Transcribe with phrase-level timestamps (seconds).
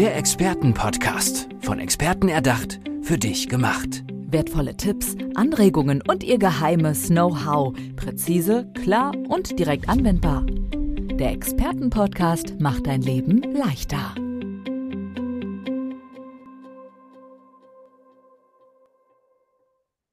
[0.00, 1.46] Der Expertenpodcast.
[1.60, 4.02] Von Experten erdacht, für dich gemacht.
[4.08, 7.74] Wertvolle Tipps, Anregungen und ihr geheimes Know-how.
[7.96, 10.46] Präzise, klar und direkt anwendbar.
[10.46, 14.14] Der Expertenpodcast macht dein Leben leichter.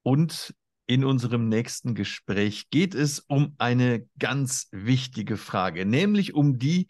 [0.03, 0.53] Und
[0.85, 6.87] in unserem nächsten Gespräch geht es um eine ganz wichtige Frage, nämlich um die,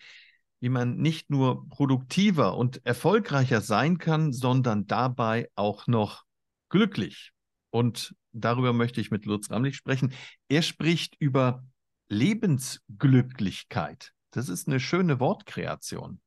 [0.59, 6.23] wie man nicht nur produktiver und erfolgreicher sein kann, sondern dabei auch noch
[6.69, 7.31] glücklich.
[7.69, 10.13] Und darüber möchte ich mit Lutz Ramlich sprechen.
[10.49, 11.65] Er spricht über
[12.09, 14.13] Lebensglücklichkeit.
[14.31, 16.21] Das ist eine schöne Wortkreation.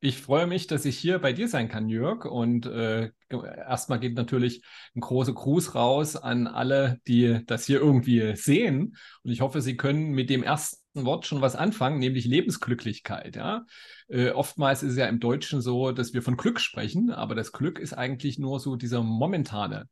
[0.00, 2.24] Ich freue mich, dass ich hier bei dir sein kann, Jörg.
[2.24, 4.62] Und äh, erstmal geht natürlich
[4.94, 8.96] ein großer Gruß raus an alle, die das hier irgendwie sehen.
[9.24, 13.36] Und ich hoffe, Sie können mit dem ersten Wort schon was anfangen, nämlich Lebensglücklichkeit.
[13.36, 13.66] Ja?
[14.08, 17.52] Äh, oftmals ist es ja im Deutschen so, dass wir von Glück sprechen, aber das
[17.52, 19.88] Glück ist eigentlich nur so dieser momentane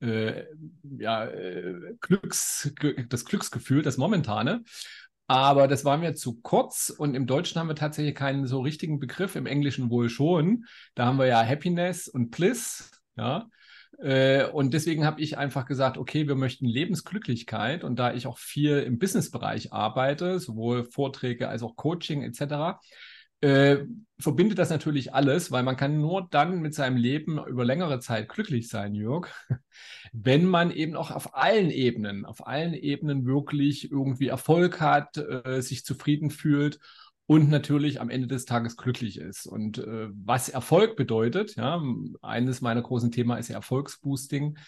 [0.00, 0.44] äh,
[0.98, 2.72] ja, äh, Glücks,
[3.08, 4.64] das Glücksgefühl, das momentane.
[5.26, 8.98] Aber das war mir zu kurz und im Deutschen haben wir tatsächlich keinen so richtigen
[8.98, 10.66] Begriff, im Englischen wohl schon.
[10.94, 13.48] Da haben wir ja Happiness und Bliss, ja.
[14.04, 17.84] Äh, und deswegen habe ich einfach gesagt, okay, wir möchten Lebensglücklichkeit.
[17.84, 22.78] Und da ich auch viel im Businessbereich arbeite, sowohl Vorträge als auch Coaching etc.,
[23.40, 23.84] äh,
[24.18, 28.28] verbindet das natürlich alles, weil man kann nur dann mit seinem Leben über längere Zeit
[28.28, 29.28] glücklich sein, Jörg,
[30.12, 35.62] wenn man eben auch auf allen Ebenen, auf allen Ebenen wirklich irgendwie Erfolg hat, äh,
[35.62, 36.78] sich zufrieden fühlt
[37.26, 39.46] und natürlich am Ende des Tages glücklich ist.
[39.46, 41.82] Und äh, was Erfolg bedeutet, ja,
[42.20, 44.58] eines meiner großen Themen ist ja Erfolgsboosting.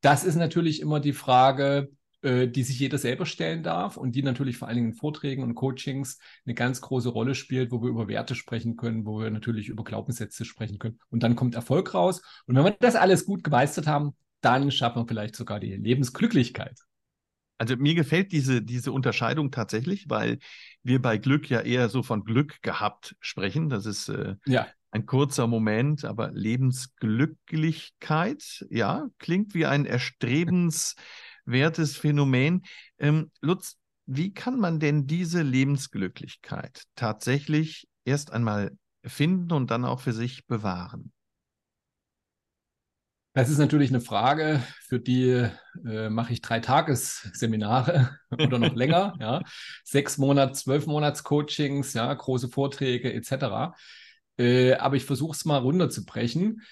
[0.00, 1.90] Das ist natürlich immer die Frage,
[2.22, 5.42] äh, die sich jeder selber stellen darf und die natürlich vor allen Dingen in Vorträgen
[5.42, 9.30] und Coachings eine ganz große Rolle spielt, wo wir über Werte sprechen können, wo wir
[9.30, 10.98] natürlich über Glaubenssätze sprechen können.
[11.10, 12.22] Und dann kommt Erfolg raus.
[12.46, 16.85] Und wenn wir das alles gut gemeistert haben, dann schaffen wir vielleicht sogar die Lebensglücklichkeit.
[17.58, 20.38] Also mir gefällt diese, diese Unterscheidung tatsächlich, weil
[20.82, 23.68] wir bei Glück ja eher so von Glück gehabt sprechen.
[23.68, 24.66] Das ist äh, ja.
[24.90, 30.96] ein kurzer Moment, aber Lebensglücklichkeit, ja, klingt wie ein erstrebens
[31.46, 32.62] wertes Phänomen.
[32.98, 40.00] Ähm, Lutz, wie kann man denn diese Lebensglücklichkeit tatsächlich erst einmal finden und dann auch
[40.00, 41.12] für sich bewahren?
[43.36, 45.46] Das ist natürlich eine Frage, für die
[45.86, 49.42] äh, mache ich drei Tagesseminare oder noch länger, ja.
[49.84, 53.76] Sechs Monats, zwölf Monats Coachings, ja, große Vorträge etc.
[54.38, 56.62] Äh, aber ich versuche es mal runterzubrechen.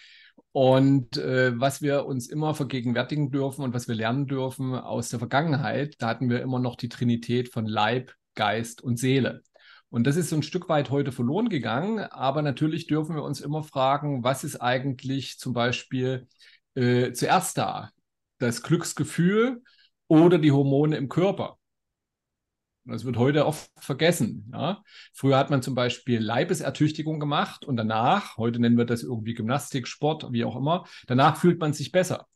[0.53, 5.19] Und äh, was wir uns immer vergegenwärtigen dürfen und was wir lernen dürfen aus der
[5.19, 9.43] Vergangenheit, da hatten wir immer noch die Trinität von Leib, Geist und Seele.
[9.91, 11.99] Und das ist so ein Stück weit heute verloren gegangen.
[12.01, 16.27] Aber natürlich dürfen wir uns immer fragen, was ist eigentlich zum Beispiel
[16.75, 17.91] äh, zuerst da?
[18.39, 19.63] Das Glücksgefühl
[20.09, 21.59] oder die Hormone im Körper?
[22.87, 24.51] Das wird heute oft vergessen.
[24.53, 24.83] Ja?
[25.15, 29.89] Früher hat man zum Beispiel Leibesertüchtigung gemacht und danach, heute nennen wir das irgendwie Gymnastik,
[29.89, 32.27] Sport, wie auch immer, danach fühlt man sich besser.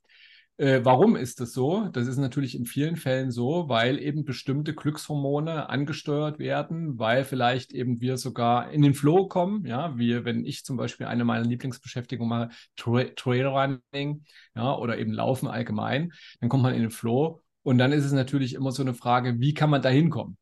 [0.58, 1.88] Äh, warum ist das so?
[1.92, 7.72] Das ist natürlich in vielen Fällen so, weil eben bestimmte Glückshormone angesteuert werden, weil vielleicht
[7.72, 9.64] eben wir sogar in den Flow kommen.
[9.64, 14.24] Ja, wie wenn ich zum Beispiel eine meiner Lieblingsbeschäftigungen mache, Tra Trailrunning,
[14.56, 18.12] ja, oder eben Laufen allgemein, dann kommt man in den Flow und dann ist es
[18.12, 20.38] natürlich immer so eine Frage, wie kann man da hinkommen?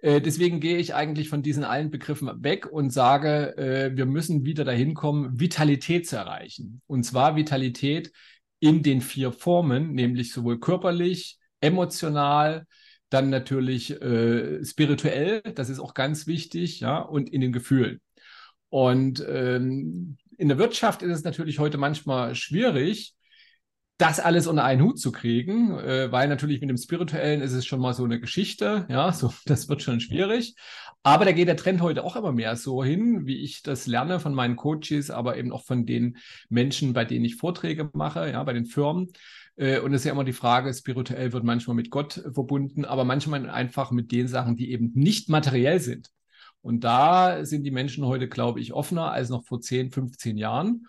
[0.00, 4.44] Äh, deswegen gehe ich eigentlich von diesen allen Begriffen weg und sage, äh, wir müssen
[4.44, 6.82] wieder dahin kommen, Vitalität zu erreichen.
[6.86, 8.12] Und zwar Vitalität
[8.60, 12.66] in den vier Formen, nämlich sowohl körperlich, emotional,
[13.10, 18.00] dann natürlich äh, spirituell, das ist auch ganz wichtig, ja, und in den Gefühlen.
[18.68, 23.15] Und ähm, in der Wirtschaft ist es natürlich heute manchmal schwierig,
[23.98, 27.64] das alles unter einen Hut zu kriegen, äh, weil natürlich mit dem Spirituellen ist es
[27.64, 30.54] schon mal so eine Geschichte, ja, so, das wird schon schwierig.
[31.02, 34.18] Aber da geht der Trend heute auch immer mehr so hin, wie ich das lerne
[34.18, 38.42] von meinen Coaches, aber eben auch von den Menschen, bei denen ich Vorträge mache, ja,
[38.42, 39.12] bei den Firmen.
[39.56, 43.04] Äh, und es ist ja immer die Frage, spirituell wird manchmal mit Gott verbunden, aber
[43.04, 46.10] manchmal einfach mit den Sachen, die eben nicht materiell sind.
[46.60, 50.86] Und da sind die Menschen heute, glaube ich, offener als noch vor 10, 15 Jahren.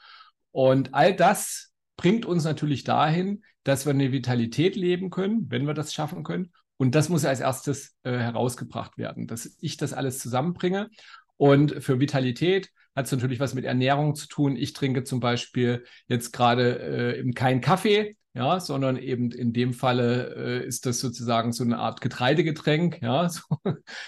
[0.52, 1.67] Und all das
[1.98, 6.54] bringt uns natürlich dahin, dass wir eine Vitalität leben können, wenn wir das schaffen können.
[6.78, 10.90] Und das muss als erstes äh, herausgebracht werden, dass ich das alles zusammenbringe.
[11.36, 14.56] Und für Vitalität hat es natürlich was mit Ernährung zu tun.
[14.56, 16.80] Ich trinke zum Beispiel jetzt gerade
[17.18, 21.80] äh, keinen Kaffee, ja, sondern eben in dem Falle äh, ist das sozusagen so eine
[21.80, 23.42] Art Getreidegetränk, ja, so,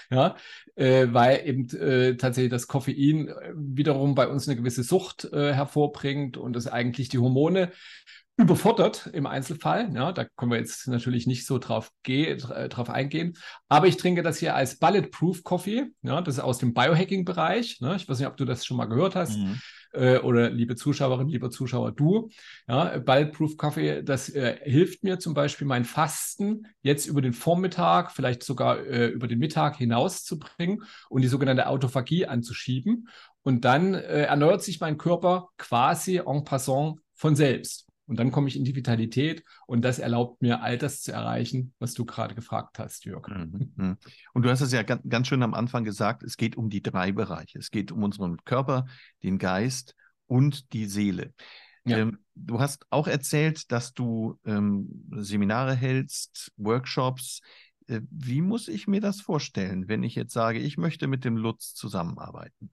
[0.08, 0.36] ja,
[0.76, 5.52] äh, weil eben äh, tatsächlich das Koffein äh, wiederum bei uns eine gewisse Sucht äh,
[5.52, 7.72] hervorbringt und das eigentlich die Hormone
[8.36, 9.90] überfordert im Einzelfall.
[9.94, 13.36] Ja, da können wir jetzt natürlich nicht so drauf, drauf eingehen.
[13.68, 15.88] Aber ich trinke das hier als Bulletproof Coffee.
[16.02, 17.80] Ja, das ist aus dem Biohacking-Bereich.
[17.80, 17.96] Ne?
[17.96, 19.36] Ich weiß nicht, ob du das schon mal gehört hast.
[19.36, 19.60] Mhm.
[19.92, 22.30] Äh, oder liebe Zuschauerin, lieber Zuschauer, du.
[22.68, 28.12] Ja, Bulletproof Coffee, das äh, hilft mir zum Beispiel, mein Fasten jetzt über den Vormittag,
[28.12, 33.08] vielleicht sogar äh, über den Mittag hinauszubringen und die sogenannte Autophagie anzuschieben.
[33.42, 37.89] Und dann äh, erneuert sich mein Körper quasi en passant von selbst.
[38.10, 41.74] Und dann komme ich in die Vitalität und das erlaubt mir, all das zu erreichen,
[41.78, 43.28] was du gerade gefragt hast, Jörg.
[43.28, 43.96] Mhm, mhm.
[44.34, 46.82] Und du hast es ja ganz, ganz schön am Anfang gesagt, es geht um die
[46.82, 47.60] drei Bereiche.
[47.60, 48.86] Es geht um unseren Körper,
[49.22, 49.94] den Geist
[50.26, 51.34] und die Seele.
[51.84, 51.98] Ja.
[51.98, 57.42] Ähm, du hast auch erzählt, dass du ähm, Seminare hältst, Workshops.
[57.86, 61.36] Äh, wie muss ich mir das vorstellen, wenn ich jetzt sage, ich möchte mit dem
[61.36, 62.72] Lutz zusammenarbeiten?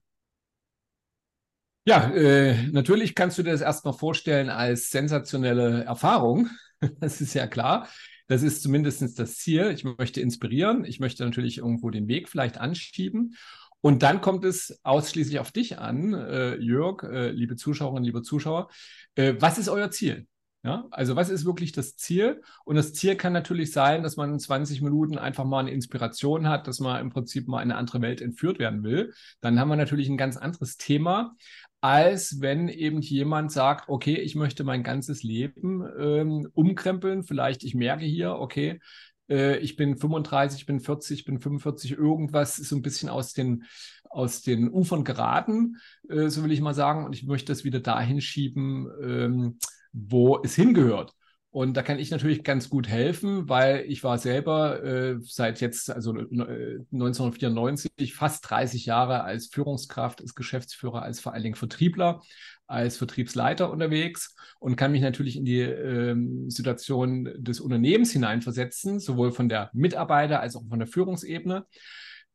[1.88, 6.50] Ja, äh, natürlich kannst du dir das erstmal vorstellen als sensationelle Erfahrung.
[7.00, 7.88] Das ist ja klar.
[8.28, 9.72] Das ist zumindest das Ziel.
[9.72, 10.84] Ich möchte inspirieren.
[10.84, 13.34] Ich möchte natürlich irgendwo den Weg vielleicht anschieben.
[13.80, 18.68] Und dann kommt es ausschließlich auf dich an, äh, Jörg, äh, liebe Zuschauerinnen, liebe Zuschauer.
[19.16, 20.28] Äh, was ist euer Ziel?
[20.64, 22.42] Ja, also was ist wirklich das Ziel?
[22.64, 26.48] Und das Ziel kann natürlich sein, dass man in 20 Minuten einfach mal eine Inspiration
[26.48, 29.14] hat, dass man im Prinzip mal in eine andere Welt entführt werden will.
[29.40, 31.36] Dann haben wir natürlich ein ganz anderes Thema
[31.80, 37.22] als wenn eben jemand sagt, okay, ich möchte mein ganzes Leben ähm, umkrempeln.
[37.22, 38.80] Vielleicht ich merke hier, okay,
[39.28, 43.08] äh, ich bin 35, ich bin 40, ich bin 45, irgendwas ist so ein bisschen
[43.08, 43.64] aus den,
[44.10, 45.76] aus den Ufern geraten,
[46.08, 47.04] äh, so will ich mal sagen.
[47.04, 49.58] Und ich möchte das wieder dahin schieben, ähm,
[49.92, 51.14] wo es hingehört.
[51.58, 55.90] Und da kann ich natürlich ganz gut helfen, weil ich war selber äh, seit jetzt,
[55.90, 62.22] also äh, 1994, fast 30 Jahre als Führungskraft, als Geschäftsführer, als vor allen Dingen Vertriebler,
[62.68, 69.32] als Vertriebsleiter unterwegs und kann mich natürlich in die ähm, Situation des Unternehmens hineinversetzen, sowohl
[69.32, 71.66] von der Mitarbeiter als auch von der Führungsebene.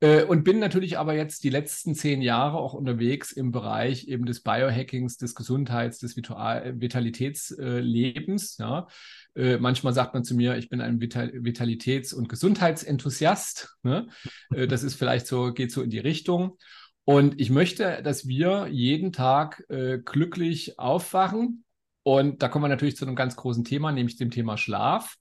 [0.03, 4.25] Äh, und bin natürlich aber jetzt die letzten zehn Jahre auch unterwegs im Bereich eben
[4.25, 8.57] des Biohackings, des Gesundheits, des Vitalitätslebens.
[8.57, 8.87] Ja.
[9.33, 13.77] Äh, manchmal sagt man zu mir, ich bin ein Vitalitäts- und Gesundheitsenthusiast.
[13.83, 14.09] Ne?
[14.53, 16.57] Äh, das ist vielleicht so, geht so in die Richtung.
[17.05, 21.63] Und ich möchte, dass wir jeden Tag äh, glücklich aufwachen.
[22.03, 25.15] Und da kommen wir natürlich zu einem ganz großen Thema, nämlich dem Thema Schlaf.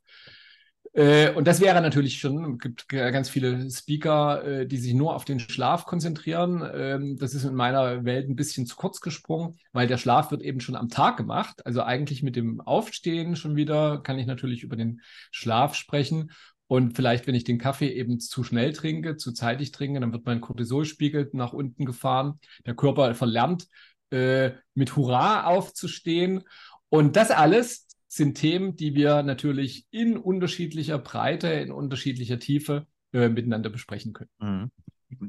[0.94, 5.14] Äh, und das wäre natürlich schon, es gibt ganz viele Speaker, äh, die sich nur
[5.14, 6.62] auf den Schlaf konzentrieren.
[6.74, 10.42] Ähm, das ist in meiner Welt ein bisschen zu kurz gesprungen, weil der Schlaf wird
[10.42, 11.64] eben schon am Tag gemacht.
[11.64, 15.00] Also eigentlich mit dem Aufstehen schon wieder kann ich natürlich über den
[15.30, 16.30] Schlaf sprechen.
[16.66, 20.26] Und vielleicht, wenn ich den Kaffee eben zu schnell trinke, zu zeitig trinke, dann wird
[20.26, 22.38] mein Cortisolspiegel nach unten gefahren.
[22.66, 23.66] Der Körper verlernt,
[24.10, 26.42] äh, mit Hurra aufzustehen.
[26.88, 33.30] Und das alles sind Themen, die wir natürlich in unterschiedlicher Breite, in unterschiedlicher Tiefe äh,
[33.30, 34.30] miteinander besprechen können.
[34.38, 34.70] Mhm.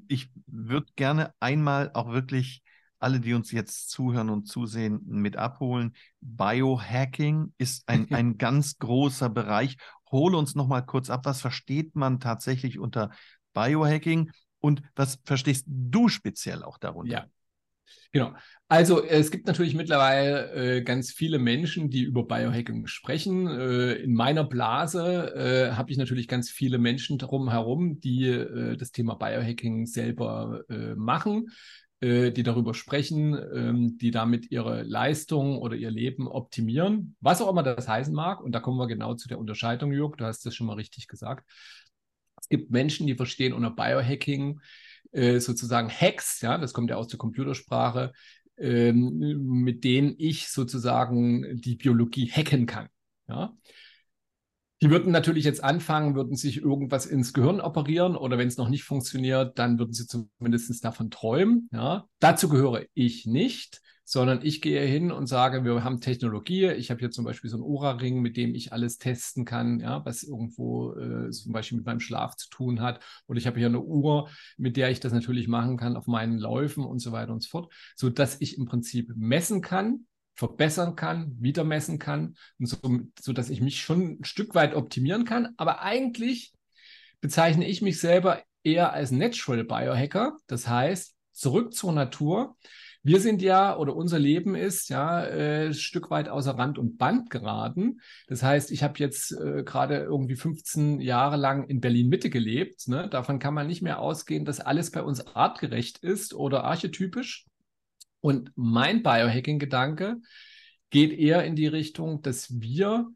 [0.09, 2.61] Ich würde gerne einmal auch wirklich
[2.99, 5.93] alle, die uns jetzt zuhören und zusehen, mit abholen.
[6.19, 9.77] Biohacking ist ein, ein ganz großer Bereich.
[10.11, 13.11] Hole uns noch mal kurz ab, was versteht man tatsächlich unter
[13.53, 17.13] Biohacking und was verstehst du speziell auch darunter?
[17.13, 17.25] Ja,
[18.13, 18.31] Genau.
[18.67, 23.47] Also es gibt natürlich mittlerweile äh, ganz viele Menschen, die über Biohacking sprechen.
[23.47, 28.91] Äh, in meiner Blase äh, habe ich natürlich ganz viele Menschen drumherum, die äh, das
[28.91, 31.47] Thema Biohacking selber äh, machen,
[32.01, 37.49] äh, die darüber sprechen, ähm, die damit ihre Leistung oder ihr Leben optimieren, was auch
[37.49, 38.41] immer das heißen mag.
[38.41, 40.17] Und da kommen wir genau zu der Unterscheidung, Jörg.
[40.17, 41.49] Du hast das schon mal richtig gesagt.
[42.39, 44.59] Es gibt Menschen, die verstehen unter Biohacking
[45.13, 48.11] äh, sozusagen Hacks, ja, das kommt ja aus der Computersprache,
[48.57, 49.17] ähm,
[49.63, 52.89] mit denen ich sozusagen die Biologie hacken kann.
[53.27, 53.55] Ja.
[54.81, 58.67] Die würden natürlich jetzt anfangen, würden sich irgendwas ins Gehirn operieren oder wenn es noch
[58.67, 61.69] nicht funktioniert, dann würden sie zumindest davon träumen.
[61.71, 62.09] Ja.
[62.19, 66.71] Dazu gehöre ich nicht sondern ich gehe hin und sage, wir haben Technologie.
[66.71, 70.05] Ich habe hier zum Beispiel so einen Ura-Ring, mit dem ich alles testen kann, ja,
[70.05, 73.01] was irgendwo äh, zum Beispiel mit meinem Schlaf zu tun hat.
[73.27, 76.37] Oder ich habe hier eine Uhr, mit der ich das natürlich machen kann auf meinen
[76.37, 80.05] Läufen und so weiter und so fort, sodass ich im Prinzip messen kann,
[80.35, 82.77] verbessern kann, wieder messen kann, und so,
[83.19, 85.53] sodass ich mich schon ein Stück weit optimieren kann.
[85.57, 86.53] Aber eigentlich
[87.21, 90.37] bezeichne ich mich selber eher als Natural Biohacker.
[90.47, 92.57] Das heißt, zurück zur Natur
[93.05, 96.97] Wir sind ja, oder unser Leben ist ja äh, ein Stück weit außer Rand und
[96.97, 97.99] Band geraten.
[98.27, 102.87] Das heißt, ich habe jetzt äh, gerade irgendwie 15 Jahre lang in Berlin-Mitte gelebt.
[102.87, 103.09] Ne?
[103.09, 107.45] Davon kann man nicht mehr ausgehen, dass alles bei uns artgerecht ist oder archetypisch.
[108.21, 110.21] Und mein Biohacking-Gedanke
[110.89, 113.09] geht eher in die Richtung, dass wir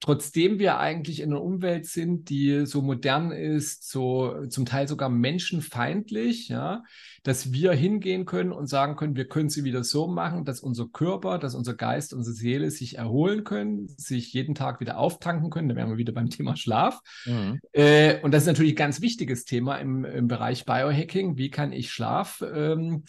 [0.00, 5.08] trotzdem wir eigentlich in einer Umwelt sind, die so modern ist, so zum Teil sogar
[5.08, 6.82] menschenfeindlich, ja,
[7.22, 10.86] dass wir hingehen können und sagen können, wir können sie wieder so machen, dass unser
[10.86, 15.68] Körper, dass unser Geist, unsere Seele sich erholen können, sich jeden Tag wieder auftanken können.
[15.68, 17.00] Da wären wir wieder beim Thema Schlaf.
[17.24, 17.60] Mhm.
[17.72, 21.38] Äh, und das ist natürlich ein ganz wichtiges Thema im, im Bereich Biohacking.
[21.38, 23.04] Wie kann ich Schlaf ähm,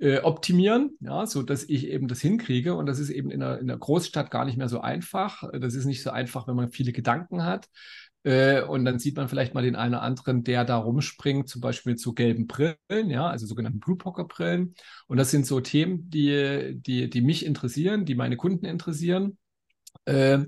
[0.00, 2.74] äh, optimieren, ja, so dass ich eben das hinkriege.
[2.74, 5.44] Und das ist eben in einer, in einer Großstadt gar nicht mehr so einfach.
[5.52, 7.68] Das ist nicht so einfach, wenn man viele Gedanken hat.
[8.22, 11.60] Äh, und dann sieht man vielleicht mal den einen oder anderen, der da rumspringt, zum
[11.60, 14.74] Beispiel mit so gelben Brillen, ja, also sogenannten Blue Poker Brillen.
[15.06, 19.38] Und das sind so Themen, die, die, die mich interessieren, die meine Kunden interessieren.
[20.06, 20.40] Äh,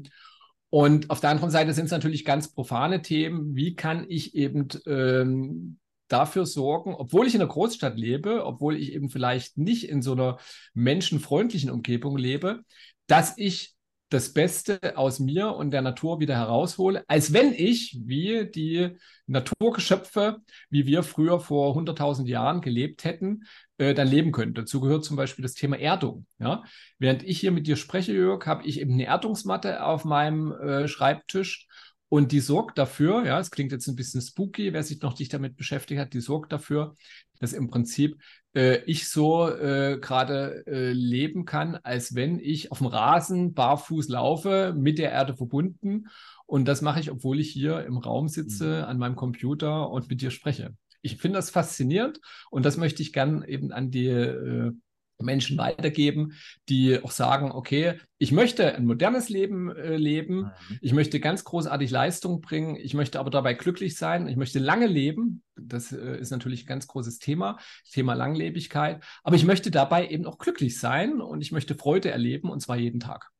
[0.71, 3.55] und auf der anderen Seite sind es natürlich ganz profane Themen.
[3.55, 5.79] Wie kann ich eben ähm,
[6.13, 10.13] dafür sorgen, obwohl ich in einer Großstadt lebe, obwohl ich eben vielleicht nicht in so
[10.13, 10.39] einer
[10.75, 12.61] menschenfreundlichen Umgebung lebe,
[13.07, 13.75] dass ich
[14.13, 18.91] das Beste aus mir und der Natur wieder heraushole, als wenn ich, wie die
[19.27, 20.39] Naturgeschöpfe,
[20.69, 23.45] wie wir früher vor 100.000 Jahren gelebt hätten,
[23.79, 24.63] äh, dann leben könnte.
[24.63, 26.27] Dazu gehört zum Beispiel das Thema Erdung.
[26.39, 26.63] Ja?
[26.99, 30.89] Während ich hier mit dir spreche, Jörg, habe ich eben eine Erdungsmatte auf meinem äh,
[30.89, 31.67] Schreibtisch
[32.13, 35.33] und die sorgt dafür, ja, es klingt jetzt ein bisschen spooky, wer sich noch nicht
[35.33, 36.95] damit beschäftigt hat, die sorgt dafür,
[37.41, 38.21] dass im Prinzip
[38.55, 44.11] äh, ich so äh, gerade äh, leben kann, als wenn ich auf dem Rasen barfuß
[44.11, 46.09] laufe, mit der Erde verbunden.
[46.45, 48.85] Und das mache ich, obwohl ich hier im Raum sitze, mhm.
[48.91, 50.77] an meinem Computer und mit dir spreche.
[51.01, 54.73] Ich finde das faszinierend und das möchte ich gern eben an die äh,
[55.21, 56.33] Menschen weitergeben,
[56.69, 60.37] die auch sagen, okay, ich möchte ein modernes Leben äh, leben,
[60.69, 60.79] mhm.
[60.81, 64.87] ich möchte ganz großartig Leistung bringen, ich möchte aber dabei glücklich sein, ich möchte lange
[64.87, 67.59] leben, das äh, ist natürlich ein ganz großes Thema,
[67.91, 72.51] Thema Langlebigkeit, aber ich möchte dabei eben auch glücklich sein und ich möchte Freude erleben
[72.51, 73.31] und zwar jeden Tag.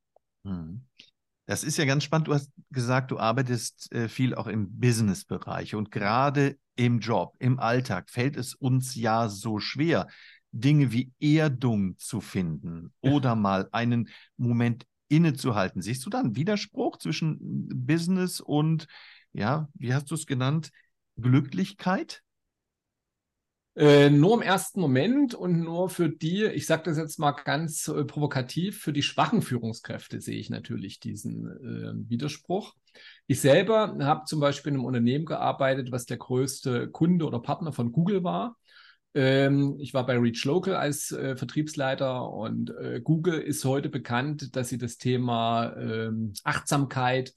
[0.43, 0.85] Mhm.
[1.45, 2.29] Das ist ja ganz spannend.
[2.29, 7.59] Du hast gesagt, du arbeitest äh, viel auch im Business-Bereich und gerade im Job, im
[7.59, 10.07] Alltag fällt es uns ja so schwer,
[10.53, 15.81] Dinge wie Erdung zu finden oder mal einen Moment innezuhalten.
[15.81, 18.87] Siehst du da einen Widerspruch zwischen Business und,
[19.33, 20.71] ja, wie hast du es genannt,
[21.17, 22.23] Glücklichkeit?
[23.75, 27.87] Äh, nur im ersten Moment und nur für die, ich sage das jetzt mal ganz
[27.87, 32.75] äh, provokativ, für die schwachen Führungskräfte sehe ich natürlich diesen äh, Widerspruch.
[33.25, 37.73] Ich selber habe zum Beispiel in einem Unternehmen gearbeitet, was der größte Kunde oder Partner
[37.73, 38.57] von Google war.
[39.15, 44.55] Ähm, ich war bei Reach Local als äh, Vertriebsleiter und äh, Google ist heute bekannt,
[44.55, 47.33] dass sie das Thema ähm, Achtsamkeit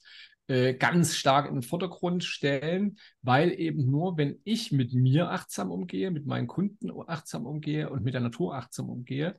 [0.47, 5.71] äh, ganz stark in den Vordergrund stellen, weil eben nur, wenn ich mit mir achtsam
[5.71, 9.37] umgehe, mit meinen Kunden achtsam umgehe und mit der Natur achtsam umgehe,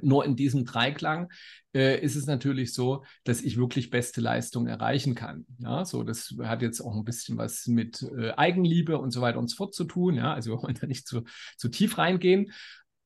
[0.00, 1.30] nur in diesem Dreiklang
[1.74, 5.46] äh, ist es natürlich so, dass ich wirklich beste Leistung erreichen kann.
[5.58, 9.38] Ja, so das hat jetzt auch ein bisschen was mit äh, Eigenliebe und so weiter
[9.38, 10.16] und so fort zu tun.
[10.16, 11.22] Ja, also wir wollen da nicht zu,
[11.56, 12.52] zu tief reingehen.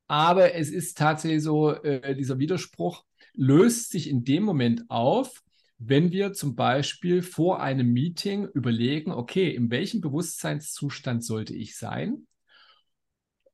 [0.07, 5.43] Aber es ist tatsächlich so, äh, dieser Widerspruch löst sich in dem Moment auf,
[5.79, 12.27] wenn wir zum Beispiel vor einem Meeting überlegen, okay, in welchem Bewusstseinszustand sollte ich sein?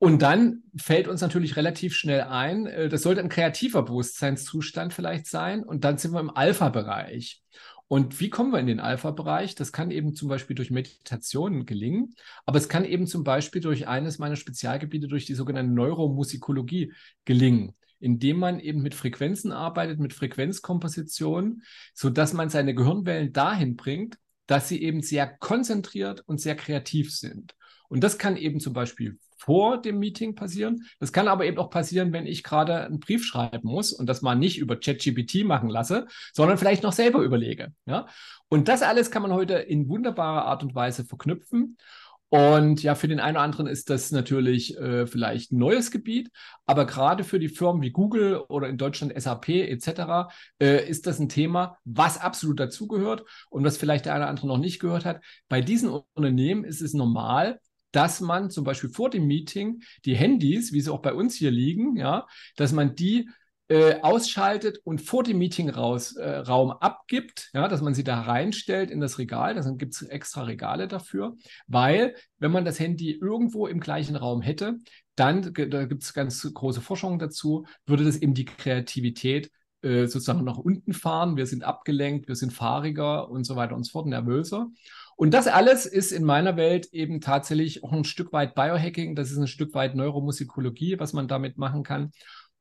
[0.01, 5.27] Und dann fällt uns natürlich relativ schnell ein, äh, das sollte ein kreativer Bewusstseinszustand vielleicht
[5.27, 5.63] sein.
[5.63, 7.43] Und dann sind wir im Alpha-Bereich.
[7.87, 9.57] Und wie kommen wir in den Alpha-Bereich?
[9.57, 12.15] Das kann eben zum Beispiel durch Meditationen gelingen,
[12.47, 16.95] aber es kann eben zum Beispiel durch eines meiner Spezialgebiete, durch die sogenannte Neuromusikologie
[17.27, 24.17] gelingen, indem man eben mit Frequenzen arbeitet, mit Frequenzkomposition, sodass man seine Gehirnwellen dahin bringt,
[24.47, 27.55] dass sie eben sehr konzentriert und sehr kreativ sind.
[27.91, 30.87] Und das kann eben zum Beispiel vor dem Meeting passieren.
[31.01, 34.23] Das kann aber eben auch passieren, wenn ich gerade einen Brief schreiben muss und das
[34.23, 37.73] mal nicht über ChatGPT machen lasse, sondern vielleicht noch selber überlege.
[37.87, 38.07] Ja?
[38.49, 41.77] Und das alles kann man heute in wunderbarer Art und Weise verknüpfen.
[42.29, 46.31] Und ja, für den einen oder anderen ist das natürlich äh, vielleicht ein neues Gebiet,
[46.65, 50.31] aber gerade für die Firmen wie Google oder in Deutschland SAP etc.
[50.61, 54.47] Äh, ist das ein Thema, was absolut dazugehört und was vielleicht der eine oder andere
[54.47, 55.25] noch nicht gehört hat.
[55.49, 57.59] Bei diesen Unternehmen ist es normal,
[57.93, 61.51] dass man zum Beispiel vor dem Meeting die Handys, wie sie auch bei uns hier
[61.51, 63.29] liegen, ja, dass man die
[63.71, 69.01] äh, ausschaltet und vor dem Meetingraum äh, abgibt, ja, dass man sie da reinstellt in
[69.01, 69.55] das Regal.
[69.55, 71.37] Dann gibt es extra Regale dafür,
[71.69, 74.79] weil wenn man das Handy irgendwo im gleichen Raum hätte,
[75.15, 80.43] dann, da gibt es ganz große Forschung dazu, würde das eben die Kreativität äh, sozusagen
[80.45, 81.37] nach unten fahren.
[81.37, 84.69] Wir sind abgelenkt, wir sind fahriger und so weiter und so fort, nervöser.
[85.21, 89.31] Und das alles ist in meiner Welt eben tatsächlich auch ein Stück weit Biohacking, das
[89.31, 92.13] ist ein Stück weit Neuromusikologie, was man damit machen kann.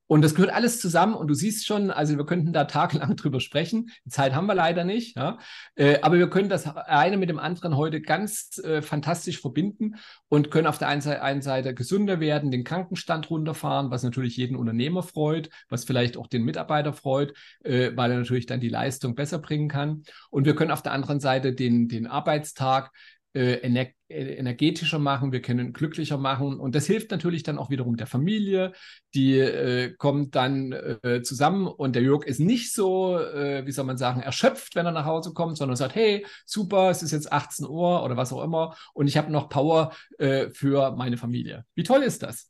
[0.09, 3.39] Und das gehört alles zusammen und du siehst schon, also wir könnten da tagelang drüber
[3.39, 3.91] sprechen.
[4.05, 5.37] Die Zeit haben wir leider nicht, ja.
[5.75, 9.97] Äh, aber wir können das eine mit dem anderen heute ganz äh, fantastisch verbinden
[10.27, 14.35] und können auf der einen Seite, einen Seite gesünder werden, den Krankenstand runterfahren, was natürlich
[14.35, 18.69] jeden Unternehmer freut, was vielleicht auch den Mitarbeiter freut, äh, weil er natürlich dann die
[18.69, 20.01] Leistung besser bringen kann.
[20.31, 22.91] Und wir können auf der anderen Seite den, den Arbeitstag
[23.33, 26.59] ener äh, energetischer machen, wir können glücklicher machen.
[26.59, 28.73] Und das hilft natürlich dann auch wiederum der Familie.
[29.13, 33.85] Die äh, kommt dann äh, zusammen und der Jörg ist nicht so, äh, wie soll
[33.85, 37.31] man sagen, erschöpft, wenn er nach Hause kommt, sondern sagt, hey, super, es ist jetzt
[37.31, 41.65] 18 Uhr oder was auch immer und ich habe noch Power äh, für meine Familie.
[41.75, 42.49] Wie toll ist das?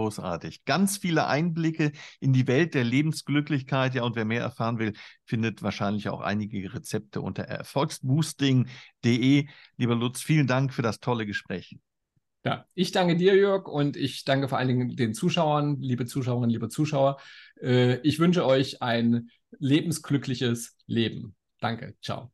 [0.00, 0.64] Großartig.
[0.64, 3.94] Ganz viele Einblicke in die Welt der Lebensglücklichkeit.
[3.94, 4.94] Ja, und wer mehr erfahren will,
[5.26, 9.46] findet wahrscheinlich auch einige Rezepte unter erfolgsboosting.de.
[9.76, 11.76] Lieber Lutz, vielen Dank für das tolle Gespräch.
[12.46, 16.48] Ja, ich danke dir, Jörg, und ich danke vor allen Dingen den Zuschauern, liebe Zuschauerinnen,
[16.48, 17.18] liebe Zuschauer.
[17.60, 19.28] Äh, ich wünsche euch ein
[19.58, 21.34] lebensglückliches Leben.
[21.60, 22.32] Danke, ciao.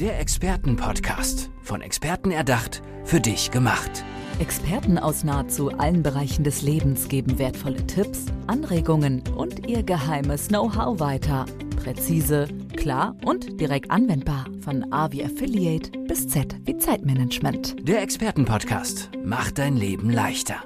[0.00, 4.04] Der Expertenpodcast, von Experten erdacht, für dich gemacht.
[4.40, 10.98] Experten aus nahezu allen Bereichen des Lebens geben wertvolle Tipps, Anregungen und ihr geheimes Know-how
[10.98, 11.46] weiter.
[11.76, 14.46] Präzise, klar und direkt anwendbar.
[14.60, 17.76] Von A wie Affiliate bis Z wie Zeitmanagement.
[17.86, 20.56] Der Expertenpodcast macht dein Leben leichter.